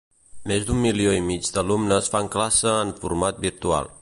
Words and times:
Més 0.51 0.63
d'un 0.69 0.79
milió 0.85 1.11
i 1.17 1.21
mig 1.27 1.51
d'alumnes 1.59 2.11
fan 2.15 2.33
classe 2.39 2.77
en 2.87 2.99
format 3.05 3.49
virtual. 3.51 3.99